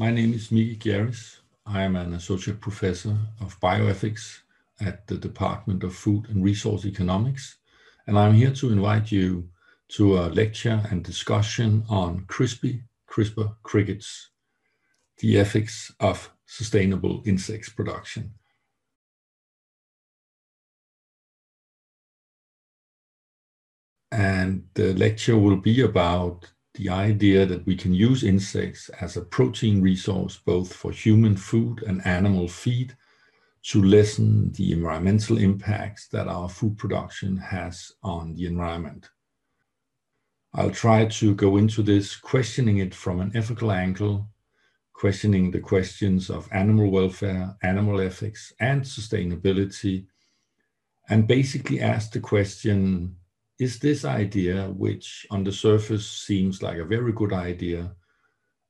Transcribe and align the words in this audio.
My 0.00 0.12
name 0.12 0.32
is 0.32 0.52
Mickey 0.52 0.76
Gjerris. 0.76 1.38
I 1.66 1.82
am 1.82 1.96
an 1.96 2.14
associate 2.14 2.60
professor 2.60 3.18
of 3.40 3.58
bioethics 3.58 4.42
at 4.80 5.08
the 5.08 5.16
Department 5.16 5.82
of 5.82 5.92
Food 5.92 6.28
and 6.28 6.44
Resource 6.44 6.84
Economics, 6.86 7.56
and 8.06 8.16
I'm 8.16 8.34
here 8.34 8.52
to 8.52 8.70
invite 8.70 9.10
you 9.10 9.48
to 9.96 10.18
a 10.18 10.30
lecture 10.30 10.86
and 10.88 11.02
discussion 11.02 11.82
on 11.88 12.26
CRISPY, 12.28 12.84
CRISPR 13.10 13.56
crickets, 13.64 14.30
the 15.18 15.36
ethics 15.36 15.92
of 15.98 16.30
sustainable 16.46 17.20
insects 17.26 17.68
production. 17.68 18.34
And 24.12 24.68
the 24.74 24.94
lecture 24.94 25.36
will 25.36 25.56
be 25.56 25.80
about 25.80 26.52
the 26.78 26.88
idea 26.88 27.44
that 27.44 27.66
we 27.66 27.76
can 27.76 27.92
use 27.92 28.22
insects 28.22 28.88
as 29.00 29.16
a 29.16 29.20
protein 29.20 29.82
resource 29.82 30.40
both 30.46 30.72
for 30.72 30.92
human 30.92 31.36
food 31.36 31.82
and 31.82 32.06
animal 32.06 32.46
feed 32.46 32.96
to 33.64 33.82
lessen 33.82 34.52
the 34.52 34.72
environmental 34.72 35.38
impacts 35.38 36.06
that 36.08 36.28
our 36.28 36.48
food 36.48 36.78
production 36.78 37.36
has 37.36 37.92
on 38.04 38.32
the 38.36 38.46
environment. 38.46 39.10
I'll 40.54 40.70
try 40.70 41.06
to 41.06 41.34
go 41.34 41.56
into 41.56 41.82
this 41.82 42.16
questioning 42.16 42.78
it 42.78 42.94
from 42.94 43.20
an 43.20 43.32
ethical 43.34 43.72
angle, 43.72 44.28
questioning 44.92 45.50
the 45.50 45.60
questions 45.60 46.30
of 46.30 46.48
animal 46.52 46.90
welfare, 46.90 47.56
animal 47.62 48.00
ethics, 48.00 48.52
and 48.60 48.82
sustainability, 48.82 50.06
and 51.10 51.26
basically 51.26 51.80
ask 51.80 52.12
the 52.12 52.20
question 52.20 53.16
is 53.58 53.78
this 53.80 54.04
idea, 54.04 54.68
which 54.68 55.26
on 55.30 55.42
the 55.42 55.52
surface 55.52 56.06
seems 56.06 56.62
like 56.62 56.78
a 56.78 56.84
very 56.84 57.12
good 57.12 57.32
idea, 57.32 57.92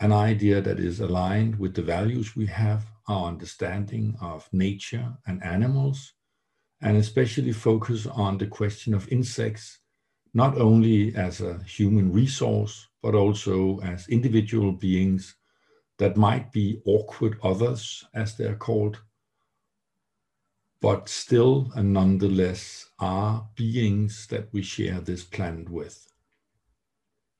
an 0.00 0.12
idea 0.12 0.60
that 0.60 0.78
is 0.78 1.00
aligned 1.00 1.58
with 1.58 1.74
the 1.74 1.82
values 1.82 2.36
we 2.36 2.46
have, 2.46 2.84
our 3.08 3.28
understanding 3.28 4.16
of 4.20 4.48
nature 4.52 5.16
and 5.26 5.42
animals, 5.42 6.12
and 6.82 6.98
especially 6.98 7.52
focus 7.52 8.06
on 8.06 8.36
the 8.36 8.46
question 8.46 8.92
of 8.92 9.08
insects, 9.10 9.78
not 10.34 10.58
only 10.58 11.14
as 11.14 11.40
a 11.40 11.62
human 11.64 12.12
resource, 12.12 12.88
but 13.02 13.14
also 13.14 13.78
as 13.80 14.08
individual 14.08 14.72
beings 14.72 15.34
that 15.98 16.16
might 16.16 16.52
be 16.52 16.82
awkward 16.84 17.38
others, 17.42 18.04
as 18.14 18.36
they're 18.36 18.56
called, 18.56 19.00
but 20.82 21.08
still 21.08 21.70
and 21.76 21.92
nonetheless 21.92 22.83
are 22.98 23.48
beings 23.56 24.26
that 24.28 24.48
we 24.52 24.62
share 24.62 25.00
this 25.00 25.24
planet 25.24 25.68
with. 25.68 26.06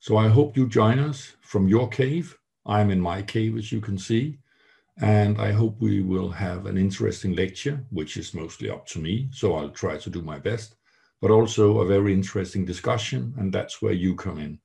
So 0.01 0.17
I 0.17 0.29
hope 0.29 0.57
you 0.57 0.69
join 0.69 0.99
us 0.99 1.35
from 1.41 1.69
your 1.69 1.89
cave. 1.89 2.37
I'm 2.67 2.91
in 2.91 3.01
my 3.01 3.23
cave, 3.23 3.57
as 3.57 3.73
you 3.73 3.81
can 3.81 3.99
see, 3.99 4.39
and 5.01 5.41
I 5.41 5.53
hope 5.53 5.81
we 5.81 6.03
will 6.03 6.31
have 6.31 6.67
an 6.67 6.79
interesting 6.79 7.35
lecture, 7.35 7.85
which 7.91 8.17
is 8.17 8.35
mostly 8.35 8.71
up 8.71 8.87
to 8.89 8.99
me, 8.99 9.29
so 9.33 9.55
I'll 9.55 9.71
try 9.71 9.97
to 9.97 10.11
do 10.11 10.23
my 10.23 10.39
best, 10.39 10.77
but 11.21 11.31
also 11.31 11.81
a 11.81 11.87
very 11.87 12.13
interesting 12.13 12.65
discussion, 12.65 13.35
and 13.39 13.53
that's 13.53 13.81
where 13.81 13.93
you 13.93 14.15
come 14.15 14.39
in. 14.39 14.59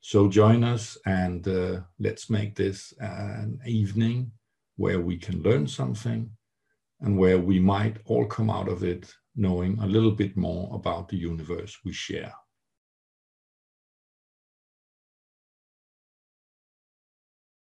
So 0.00 0.28
join 0.28 0.64
us 0.64 0.96
and 1.04 1.46
uh, 1.46 1.80
let's 1.98 2.30
make 2.30 2.54
this 2.56 2.94
an 2.98 3.60
evening 3.66 4.32
where 4.76 5.00
we 5.00 5.18
can 5.18 5.42
learn 5.42 5.66
something 5.66 6.30
and 7.00 7.16
where 7.16 7.38
we 7.38 7.58
might 7.58 7.98
all 8.06 8.26
come 8.26 8.50
out 8.50 8.68
of 8.68 8.82
it 8.84 9.12
knowing 9.36 9.78
a 9.78 9.86
little 9.86 10.10
bit 10.10 10.36
more 10.36 10.74
about 10.74 11.08
the 11.08 11.16
universe 11.16 11.78
we 11.84 11.92
share. 11.92 12.32